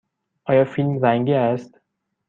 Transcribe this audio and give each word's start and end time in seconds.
آیا 0.45 0.65
فیلم 0.65 0.99
رنگی 1.05 1.33
است؟ 1.33 1.79